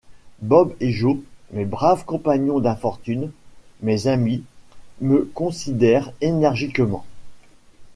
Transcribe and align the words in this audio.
Bob 0.41 0.73
et 0.79 0.93
Joe, 0.93 1.17
mes 1.53 1.63
braves 1.63 2.05
compagnons 2.05 2.59
d’infortune, 2.59 3.31
mes 3.83 4.07
amis, 4.07 4.43
me 4.99 5.31
secondèrent 5.35 6.11
énergiquement. 6.21 7.05